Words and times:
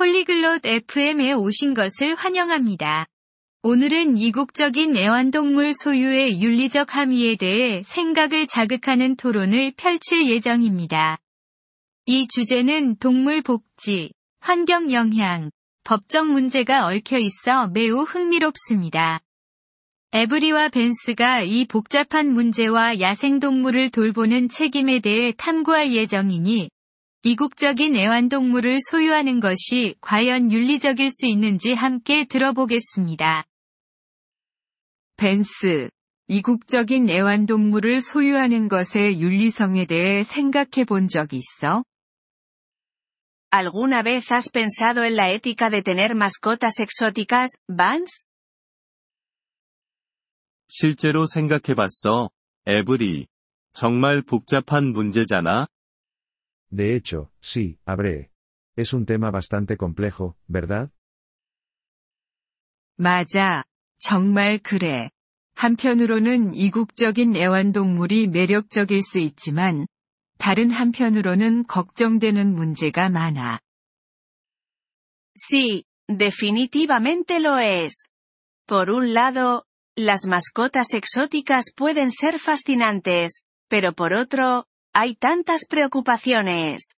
폴리글롯 0.00 0.64
FM에 0.64 1.34
오신 1.34 1.74
것을 1.74 2.14
환영합니다. 2.14 3.04
오늘은 3.62 4.16
이국적인 4.16 4.96
애완동물 4.96 5.74
소유의 5.74 6.40
윤리적 6.40 6.96
함의에 6.96 7.36
대해 7.36 7.82
생각을 7.84 8.46
자극하는 8.46 9.16
토론을 9.16 9.74
펼칠 9.76 10.26
예정입니다. 10.26 11.18
이 12.06 12.26
주제는 12.28 12.96
동물 12.96 13.42
복지, 13.42 14.14
환경 14.40 14.90
영향, 14.90 15.50
법적 15.84 16.28
문제가 16.28 16.86
얽혀 16.86 17.18
있어 17.18 17.68
매우 17.68 18.00
흥미롭습니다. 18.00 19.20
에브리와 20.12 20.70
벤스가 20.70 21.42
이 21.42 21.66
복잡한 21.66 22.32
문제와 22.32 23.00
야생동물을 23.00 23.90
돌보는 23.90 24.48
책임에 24.48 25.00
대해 25.00 25.34
탐구할 25.36 25.92
예정이니 25.92 26.70
이국적인 27.22 27.96
애완동물을 27.96 28.78
소유하는 28.90 29.40
것이 29.40 29.94
과연 30.00 30.50
윤리적일 30.50 31.10
수 31.10 31.26
있는지 31.26 31.74
함께 31.74 32.24
들어보겠습니다. 32.24 33.44
벤스, 35.16 35.90
이국적인 36.28 37.10
애완동물을 37.10 38.00
소유하는 38.00 38.68
것의 38.68 39.20
윤리성에 39.20 39.84
대해 39.86 40.22
생각해 40.22 40.86
본 40.86 41.08
적 41.08 41.34
있어? 41.34 41.84
¿Alguna 43.52 44.02
vez 44.02 44.32
has 44.32 44.48
pensado 44.50 45.04
en 45.04 45.16
la 45.16 45.30
ética 45.30 45.68
de 45.68 45.82
tener 45.82 46.14
mascotas 46.14 46.78
exóticas, 46.78 47.50
Vance? 47.68 48.24
실제로 50.68 51.26
생각해 51.26 51.74
봤어, 51.74 52.30
에브리. 52.66 53.26
정말 53.72 54.22
복잡한 54.22 54.92
문제잖아? 54.92 55.66
De 56.69 56.95
hecho, 56.95 57.31
sí, 57.39 57.79
habré. 57.85 58.31
Es 58.75 58.93
un 58.93 59.05
tema 59.05 59.31
bastante 59.31 59.77
complejo, 59.77 60.35
¿verdad? 60.47 60.91
맞아. 62.97 63.63
정말 63.99 64.59
그래. 64.59 65.09
한편으로는 65.55 66.53
이국적인 66.53 67.35
애완동물이 67.35 68.27
매력적일 68.27 69.01
수 69.01 69.19
있지만, 69.19 69.87
다른 70.37 70.69
한편으로는 70.69 71.63
걱정되는 71.67 72.53
문제가 72.53 73.09
많아. 73.09 73.59
Sí, 75.33 75.83
definitivamente 76.07 77.39
lo 77.39 77.59
es. 77.59 78.11
Por 78.67 78.89
un 78.89 79.13
lado, 79.13 79.65
las 79.95 80.25
mascotas 80.25 80.93
exóticas 80.93 81.71
pueden 81.75 82.11
ser 82.11 82.39
fascinantes, 82.39 83.43
pero 83.69 83.93
por 83.93 84.13
otro, 84.13 84.65
hay 84.93 85.15
tantas 85.15 85.67
preocupaciones. 85.67 86.95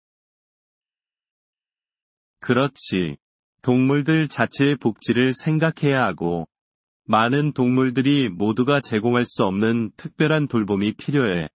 그렇지. 2.39 3.17
동물들 3.61 4.27
자체의 4.27 4.75
복지를 4.75 5.33
생각해야 5.33 6.01
하고, 6.03 6.47
많은 7.05 7.53
동물들이 7.53 8.29
모두가 8.29 8.81
제공할 8.81 9.25
수 9.25 9.43
없는 9.43 9.91
특별한 9.97 10.47
돌봄이 10.47 10.93
필요해. 10.93 11.49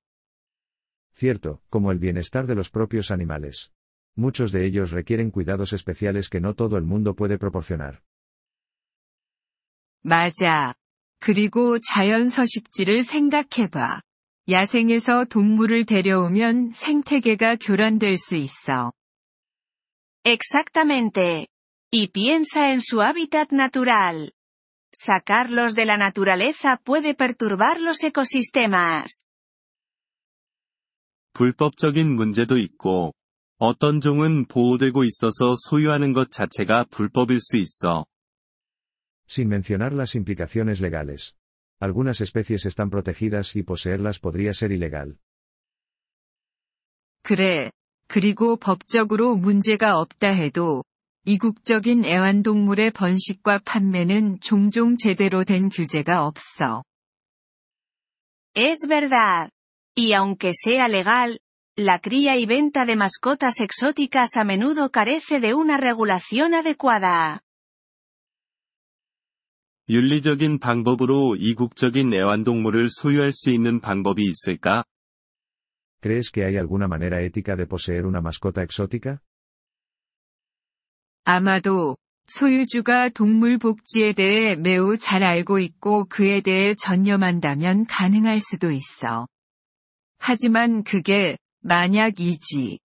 Cierto, 1.14 1.60
como 1.70 1.92
el 1.92 2.00
bienestar 2.00 2.46
de 2.46 2.54
los 2.54 2.70
propios 2.70 3.10
animales. 3.10 3.70
Muchos 4.16 4.52
de 4.52 4.66
ellos 4.66 4.90
requieren 4.90 5.30
cuidados 5.30 5.72
especiales 5.72 6.28
que 6.28 6.40
no 6.40 6.54
todo 6.54 6.76
el 6.76 6.84
mundo 6.84 7.14
puede 7.14 7.38
proporcionar. 7.38 8.00
맞아. 10.02 10.74
그리고 11.20 11.78
자연 11.78 12.28
서식지를 12.28 13.04
생각해봐. 13.04 14.00
야생에서 14.48 15.26
동물을 15.26 15.86
데려오면 15.86 16.72
생태계가 16.72 17.56
교란될 17.56 18.16
수 18.16 18.36
있어. 18.36 18.92
Exactamente. 20.24 21.46
Y 21.92 22.08
piensa 22.08 22.72
en 22.72 22.80
su 22.80 23.00
hábitat 23.00 23.52
natural. 23.52 24.32
Sacarlos 24.92 25.74
de 25.74 25.86
la 25.86 25.96
naturaleza 25.96 26.76
puede 26.76 27.14
perturbar 27.14 27.80
los 27.80 28.02
ecosistemas. 28.02 29.26
불법적인 31.32 32.14
문제도 32.14 32.58
있고, 32.58 33.14
어떤 33.58 34.00
종은 34.00 34.46
보호되고 34.46 35.04
있어서 35.04 35.54
소유하는 35.68 36.12
것 36.12 36.30
자체가 36.32 36.86
불법일 36.90 37.38
수 37.40 37.56
있어. 37.56 38.04
Sin 39.28 39.48
mencionar 39.48 39.92
las 39.92 40.16
implicaciones 40.16 40.80
legales. 40.80 41.34
Algunas 41.80 42.20
especies 42.20 42.66
están 42.66 42.90
protegidas 42.90 43.56
y 43.56 43.62
poseerlas 43.62 44.18
podría 44.18 44.52
ser 44.52 44.72
ilegal. 44.72 45.18
그래. 47.22 47.70
그리고 48.08 48.56
법적으로 48.56 49.36
문제가 49.36 49.98
없다 50.00 50.28
해도, 50.28 50.84
이국적인 51.24 52.04
애완동물의 52.04 52.90
번식과 52.92 53.60
판매는 53.64 54.40
종종 54.40 54.96
제대로 54.96 55.44
된 55.44 55.68
규제가 55.68 56.26
없어. 56.26 56.82
Es 58.56 58.88
verdad. 58.88 59.50
Y 59.96 60.12
aunque 60.12 60.52
sea 60.52 60.88
legal, 60.88 61.38
la 61.76 61.98
cría 62.00 62.36
y 62.36 62.46
venta 62.46 62.84
de 62.84 62.96
mascotas 62.96 63.60
exóticas 63.60 64.36
a 64.36 64.44
menudo 64.44 64.90
carece 64.90 65.40
de 65.40 65.54
una 65.54 65.76
regulación 65.76 66.54
adecuada. 66.54 67.42
윤리적인 69.87 70.57
방법으로 70.59 71.35
이국적인 71.35 72.11
애완동물을 72.11 72.89
소유할 72.89 73.31
수 73.31 73.51
있는 73.51 73.79
방법이 73.79 74.23
있을까? 74.23 74.83
¿Crees 76.01 76.31
que 76.31 76.43
hay 76.43 76.57
alguna 76.57 76.85
manera 76.87 77.21
ética 77.21 77.55
de 77.55 77.67
poseer 77.67 78.05
una 78.05 78.19
mascota 78.19 78.63
exótica? 78.63 79.19
아마도 81.23 81.97
소유주가 82.27 83.09
동물 83.09 83.57
복지에 83.59 84.13
대해 84.13 84.55
매우 84.55 84.97
잘 84.97 85.23
알고 85.23 85.59
있고 85.59 86.05
그에 86.05 86.41
대해 86.41 86.73
전념한다면 86.75 87.85
가능할 87.85 88.39
수도 88.39 88.71
있어. 88.71 89.27
하지만 90.17 90.83
그게 90.83 91.37
만약이지. 91.61 92.79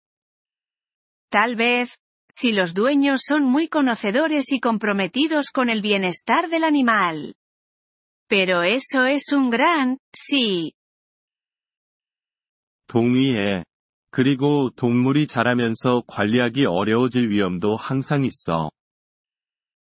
Tal 1.31 1.57
vez, 1.57 1.97
si 2.30 2.52
los 2.52 2.74
dueños 2.74 3.22
son 3.26 3.44
muy 3.44 3.68
conocedores 3.68 4.52
y 4.52 4.60
comprometidos 4.60 5.52
con 5.52 5.70
el 5.70 5.82
bienestar 5.82 6.50
del 6.50 6.64
animal. 6.64 7.36
Pero 8.28 8.64
eso 8.64 9.06
es 9.06 9.32
un 9.32 9.50
gran, 9.50 9.98
sí. 10.14 10.74
동의해. 12.88 13.64
그리고 14.10 14.70
동물이 14.70 15.28
자라면서 15.28 16.04
관리하기 16.08 16.66
어려워질 16.66 17.30
위험도 17.30 17.76
항상 17.76 18.24
있어. 18.24 18.72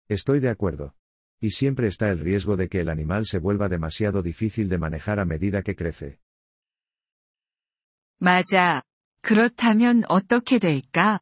Estoy 0.09 0.39
de 0.39 0.49
acuerdo. 0.49 0.93
Y 1.39 1.51
siempre 1.51 1.87
está 1.87 2.09
el 2.09 2.19
riesgo 2.19 2.55
de 2.55 2.69
que 2.69 2.79
el 2.79 2.89
animal 2.89 3.25
se 3.25 3.37
vuelva 3.37 3.69
demasiado 3.69 4.23
difícil 4.23 4.69
de 4.69 4.77
manejar 4.77 5.19
a 5.19 5.25
medida 5.25 5.61
que 5.61 5.75
crece. 5.75 6.17
맞아. 8.19 8.81
그렇다면 9.21 10.03
어떻게 10.07 10.59
될까? 10.59 11.19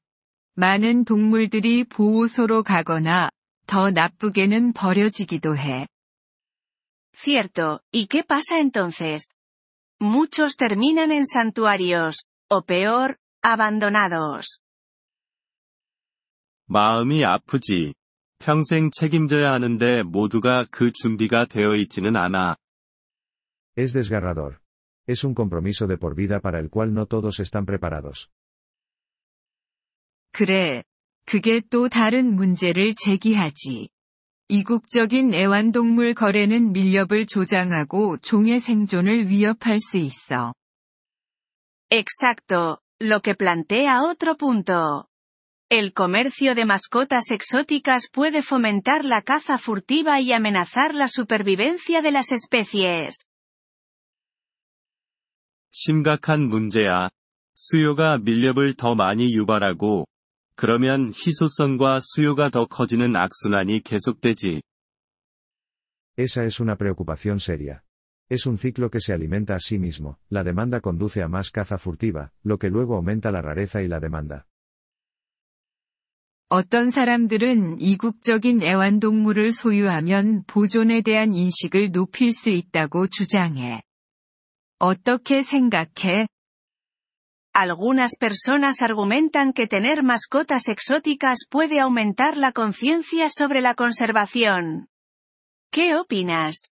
많은 0.59 1.05
동물들이 1.05 1.85
보호소로 1.85 2.63
가거나 2.63 3.29
더 3.67 3.91
나쁘게는 3.91 4.73
버려지기도 4.73 5.55
해. 5.55 5.87
Cierto, 7.15 7.81
¿y 7.93 8.07
qué 8.07 8.23
pasa 8.23 8.59
entonces? 8.59 9.35
Muchos 10.01 10.57
terminan 10.57 11.13
en 11.13 11.25
santuarios, 11.27 12.25
o 12.49 12.63
peor, 12.63 13.17
abandonados. 13.43 14.61
마음이 16.69 17.23
아프지. 17.25 17.93
평생 18.39 18.91
책임져야 18.91 19.53
하는데 19.53 20.03
모두가 20.05 20.67
그 20.71 20.91
준비가 20.91 21.45
되어 21.45 21.75
있지는 21.77 22.17
않아. 22.17 22.57
Es 23.77 23.93
desgarrador. 23.93 24.61
Es 25.07 25.23
un 25.23 25.35
compromiso 25.35 25.87
de 25.87 25.99
por 25.99 26.17
vida 26.17 26.41
para 26.41 26.59
el 26.61 26.71
cual 26.71 26.95
no 26.95 27.05
todos 27.05 27.41
están 27.41 27.67
preparados. 27.67 28.31
그래. 30.37 30.83
그게 31.25 31.63
또 31.71 31.89
다른 31.89 32.35
문제를 32.35 32.93
제기하지. 32.95 33.89
이국적인 34.49 35.33
애완동물 35.33 36.13
거래는 36.13 36.73
밀렵을 36.73 37.25
조장하고 37.27 38.19
종의 38.19 38.61
생존을 38.61 39.31
위협할 39.31 39.79
수 39.81 39.97
있어. 39.97 40.53
Exacto, 41.91 42.81
lo 43.01 43.21
que 43.23 43.35
plantea 43.35 44.03
otro 44.03 44.37
punto. 44.37 45.07
El 45.71 45.95
comercio 45.95 46.55
de 46.55 46.67
mascotas 46.67 47.31
exóticas 47.31 48.11
puede 48.13 48.43
fomentar 48.43 49.07
la 49.07 49.23
caza 49.23 49.57
furtiva 49.57 50.21
y 50.21 50.33
amenazar 50.33 50.95
la 50.95 51.09
supervivencia 51.09 52.03
de 52.03 52.13
las 52.13 52.31
especies. 52.31 53.25
심각한 55.71 56.47
문제야. 56.49 57.09
수요가 57.55 58.19
밀렵을 58.19 58.75
더 58.75 58.95
많이 58.95 59.35
유발하고, 59.35 60.07
그러면 60.57 61.13
희소성과 61.15 62.01
수요가 62.03 62.49
더 62.49 62.65
커지는 62.65 63.15
악순환이 63.15 63.83
계속되지. 63.83 64.63
Esa 66.19 66.45
es 66.45 66.61
una 66.61 66.77
preocupación 66.77 67.37
seria. 67.39 67.83
Es 68.31 68.47
un 68.47 68.57
ciclo 68.57 68.91
que 68.91 68.99
se 69.01 69.13
alimenta 69.13 69.55
a 69.55 69.61
sí 69.61 69.79
mismo, 69.79 70.19
la 70.31 70.43
demanda 70.43 70.81
conduce 70.81 71.23
a 71.23 71.29
más 71.29 71.51
caza 71.51 71.77
furtiva, 71.79 72.33
lo 72.43 72.59
que 72.59 72.71
luego 72.71 72.97
aumenta 72.97 73.31
la 73.31 73.43
rareza 73.43 73.83
y 73.83 73.89
la 73.89 74.01
demanda. 74.01 74.47
어떤 76.49 76.91
사람들은 76.91 77.81
이국적인 77.81 78.63
애완동물을 78.63 79.51
소유하면 79.51 80.45
보존에 80.47 81.03
대한 81.03 81.35
인식을 81.35 81.91
높일 81.91 82.33
수 82.33 82.49
있다고 82.51 83.09
주장해. 83.09 83.83
어떻게 84.79 85.43
생각해? 85.43 86.29
Algunas 87.56 88.16
personas 88.18 88.82
argumentan 88.82 89.52
que 89.52 89.68
tener 89.68 90.04
mascotas 90.04 90.68
exóticas 90.70 91.40
puede 91.50 91.80
aumentar 91.82 92.38
la 92.38 92.54
conciencia 92.54 93.28
sobre 93.30 93.62
la 93.62 93.76
conservación. 93.76 94.88
¿Qué 95.70 95.96
opinas? 95.96 96.72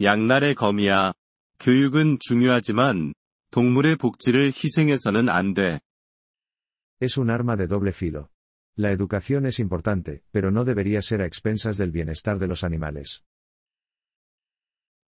양날의 0.00 0.54
검이야. 0.54 1.14
교육은 1.60 2.18
중요하지만 2.20 3.14
동물의 3.50 3.96
복지를 3.96 4.46
희생해서는 4.48 5.28
안 5.28 5.54
돼. 5.54 5.80
Es 7.00 7.16
un 7.16 7.30
arma 7.30 7.56
de 7.56 7.66
doble 7.66 7.92
filo. 7.92 8.30
La 8.76 8.90
educación 8.90 9.46
es 9.46 9.60
importante, 9.60 10.24
pero 10.32 10.50
no 10.50 10.64
debería 10.64 11.00
ser 11.00 11.22
a 11.22 11.26
expensas 11.26 11.76
del 11.76 11.92
bienestar 11.92 12.38
de 12.38 12.48
los 12.48 12.64
animales. 12.64 13.22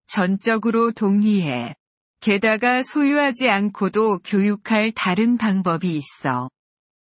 전적으로 0.06 0.92
동의해. 0.92 1.74
게다가 2.21 2.83
소유하지 2.83 3.49
않고도 3.49 4.19
교육할 4.19 4.91
다른 4.95 5.37
방법이 5.37 5.97
있어. 5.97 6.49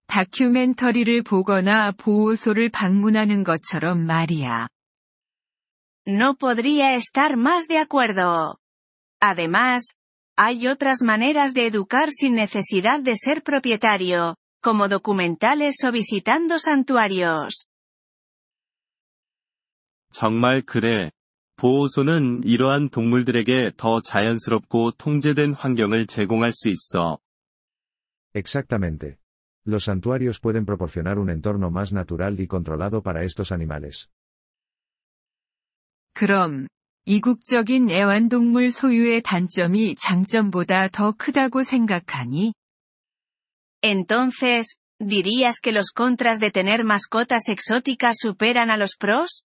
다큐멘터리를 0.08 1.24
보거나 1.24 1.92
보호소를 1.92 2.70
방문하는 2.70 3.44
것처럼 3.44 4.06
말이야. 4.06 4.68
No 6.08 6.36
podría 6.36 6.96
estar 6.96 7.36
más 7.36 7.68
de 7.68 7.78
acuerdo. 7.78 8.56
Además, 9.20 9.94
hay 10.38 10.66
otras 10.68 11.04
maneras 11.04 11.54
de 11.54 11.68
educar 11.68 12.12
sin 12.12 12.34
necesidad 12.34 13.04
de 13.04 13.16
ser 13.16 13.44
propietario, 13.44 14.36
como 14.64 14.88
documentales 14.88 15.76
o 15.86 15.92
visitando 15.92 16.58
santuarios. 16.58 17.68
정말 20.12 20.62
그래. 20.62 21.12
보호소는 21.59 22.43
이러한 22.45 22.91
동물들에게 22.91 23.73
더 23.77 24.01
자연스럽고 24.03 24.93
통제된 24.93 25.55
환경을 25.55 26.07
제공할 26.07 26.53
수 26.53 26.69
있어. 26.69 27.19
Exactamente. 28.35 29.17
Los 29.67 29.85
santuarios 29.85 30.41
pueden 30.41 30.67
proporcionar 30.67 31.19
un 31.19 31.31
entorno 31.31 31.71
más 31.71 31.93
natural 31.93 32.39
y 32.39 32.47
controlado 32.47 33.03
para 33.03 33.23
estos 33.23 33.53
animales. 33.53 34.09
그럼, 36.13 36.69
이국적인 37.07 37.91
애완동물 37.91 38.71
소유의 38.71 39.23
단점이 39.23 39.95
장점보다 39.97 40.89
더 40.89 41.13
크다고 41.13 41.63
생각하니? 41.63 42.55
Entonces, 43.83 44.77
¿dirías 44.99 45.61
que 45.61 45.73
los 45.73 45.93
contras 45.93 46.41
de 46.41 46.51
tener 46.51 46.85
mascotas 46.85 47.49
exóticas 47.49 48.17
superan 48.19 48.71
a 48.71 48.77
los 48.77 48.97
pros? 48.97 49.45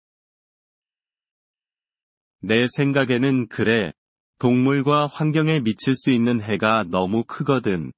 내 2.43 2.67
생각에는 2.77 3.47
그래. 3.49 3.93
동물과 4.39 5.07
환경에 5.07 5.61
미칠 5.61 5.95
수 5.95 6.11
있는 6.11 6.41
해가 6.41 6.85
너무 6.91 7.23
크거든. 7.25 7.93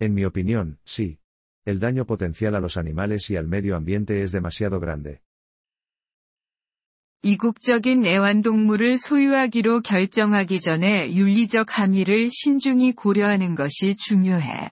En 0.00 0.12
mi 0.14 0.24
opinión, 0.24 0.76
sí. 0.86 1.18
El 1.66 1.80
daño 1.80 2.06
potencial 2.06 2.54
a 2.54 2.60
los 2.60 2.78
animales 2.78 3.30
y 3.30 3.36
al 3.36 3.46
medio 3.46 3.76
ambiente 3.76 4.22
es 4.22 4.32
demasiado 4.32 4.80
grande. 4.80 5.20
이국적인 7.22 8.06
애완동물을 8.06 8.96
소유하기로 8.96 9.82
결정하기 9.82 10.60
전에 10.60 11.12
윤리적 11.12 11.78
함의를 11.78 12.30
신중히 12.30 12.92
고려하는 12.92 13.54
것이 13.54 13.96
중요해. 13.96 14.70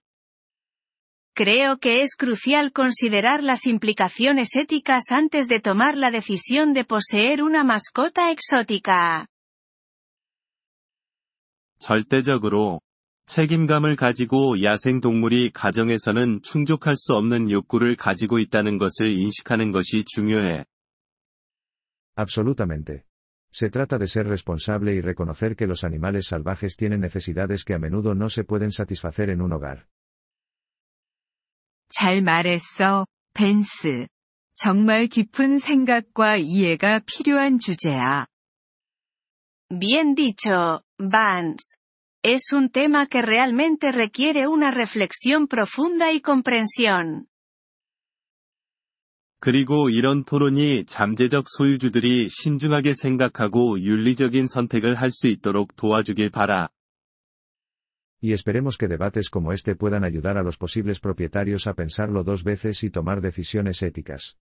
Creo 1.36 1.78
que 1.78 2.02
es 2.02 2.16
crucial 2.16 2.72
considerar 2.72 3.42
las 3.42 3.66
implicaciones 3.66 4.50
éticas 4.56 5.06
antes 5.12 5.48
de 5.48 5.60
tomar 5.60 5.98
la 5.98 6.12
decisión 6.12 6.74
de 6.74 6.84
poseer 6.84 7.42
una 7.42 7.64
mascota 7.64 8.32
exótica. 8.32 9.28
절대적으로 11.80 12.82
책임감을 13.26 13.96
가지고 13.96 14.62
야생동물이 14.62 15.52
가정에서는 15.52 16.42
충족할 16.44 16.96
수 16.96 17.14
없는 17.14 17.50
욕구를 17.50 17.96
가지고 17.96 18.38
있다는 18.40 18.78
것을 18.78 19.18
인식하는 19.18 19.72
것이 19.72 20.04
중요해. 20.06 20.66
Absolutamente. 22.16 23.06
Se 23.54 23.70
trata 23.70 23.98
de 23.98 24.08
ser 24.08 24.28
responsable 24.28 24.94
y 24.94 25.02
reconocer 25.02 25.56
que 25.56 25.66
los 25.66 25.84
animales 25.84 26.28
salvajes 26.28 26.76
tienen 26.76 27.02
necesidades 27.02 27.64
que 27.64 27.74
a 27.74 27.80
menudo 27.80 28.14
no 28.16 28.30
se 28.30 28.44
pueden 28.44 28.72
satisfacer 28.72 29.30
en 29.30 29.42
un 29.42 29.54
hogar. 29.54 29.88
잘 31.89 32.23
말했어, 32.23 33.07
벤스. 33.35 34.07
정말 34.55 35.07
깊은 35.07 35.59
생각과 35.59 36.37
이해가 36.37 37.01
필요한 37.07 37.59
주제야. 37.59 38.27
Bien 39.69 40.15
dicho, 40.15 40.81
Vance. 40.99 41.79
Es 42.23 42.53
un 42.53 42.71
tema 42.71 43.07
que 43.07 43.23
realmente 43.23 43.93
requiere 43.93 44.49
una 44.49 44.71
reflexión 44.71 45.47
profunda 45.47 46.11
y 46.11 46.21
comprensión. 46.21 47.27
그리고 49.39 49.91
이런 49.91 50.25
토론이 50.25 50.87
잠재적 50.87 51.45
소유주들이 51.49 52.29
신중하게 52.31 52.95
생각하고 52.95 53.79
윤리적인 53.81 54.47
선택을 54.47 54.95
할 54.97 55.11
수 55.11 55.29
있도록 55.29 55.77
도와주길 55.77 56.31
바라. 56.31 56.69
Y 58.20 58.34
esperemos 58.34 58.78
que 58.78 58.88
debates 58.88 59.30
como 59.30 59.52
este 59.52 59.76
puedan 59.76 60.04
ayudar 60.04 60.38
a 60.38 60.44
los 60.44 60.58
posibles 60.58 61.00
propietarios 61.00 61.66
a 61.68 61.74
pensarlo 61.74 62.24
dos 62.24 62.44
veces 62.44 62.84
y 62.84 62.92
tomar 62.92 63.22
decisiones 63.22 63.82
éticas. 63.82 64.38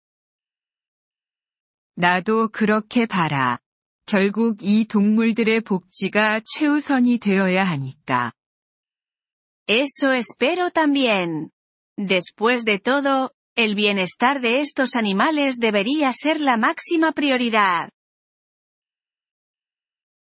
나도 1.97 2.49
그렇게 2.49 3.07
봐라. 3.07 3.59
결국 4.07 4.63
이 4.63 4.87
동물들의 4.87 5.61
복지가 5.63 6.41
최우선이 6.45 7.19
되어야 7.19 7.65
하니까. 7.65 8.33
Eso 9.69 10.13
espero 10.13 10.71
también. 10.71 11.51
Después 11.97 12.65
de 12.65 12.79
todo, 12.81 13.33
el 13.55 13.75
bienestar 13.75 14.41
de 14.41 14.61
estos 14.61 14.97
animales 14.97 15.59
debería 15.59 16.11
ser 16.13 16.41
la 16.41 16.57
máxima 16.57 17.13
prioridad. 17.13 17.91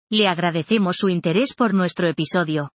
Le 0.10 0.27
agradecemos 0.27 0.98
su 0.98 1.10
interés 1.10 1.56
por 1.56 1.74
nuestro 1.74 2.07
episodio. 2.07 2.69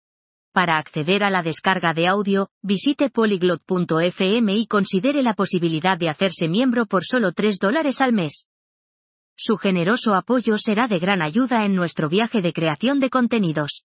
Para 0.53 0.77
acceder 0.77 1.23
a 1.23 1.31
la 1.31 1.41
descarga 1.41 1.95
de 1.95 2.07
audio, 2.07 2.47
visite 2.61 3.09
polyglot.fm 3.09 4.55
y 4.55 4.67
considere 4.67 5.23
la 5.23 5.33
posibilidad 5.33 5.97
de 5.97 6.09
hacerse 6.09 6.47
miembro 6.47 6.85
por 6.85 7.03
solo 7.03 7.31
3 7.31 7.57
dólares 7.57 8.01
al 8.01 8.13
mes. 8.13 8.45
Su 9.36 9.57
generoso 9.57 10.13
apoyo 10.13 10.60
será 10.60 10.88
de 10.88 11.00
gran 11.00 11.24
ayuda 11.24 11.65
en 11.65 11.74
nuestro 11.74 12.07
viaje 12.07 12.43
de 12.43 12.53
creación 12.53 13.00
de 13.00 13.10
contenidos. 13.10 13.83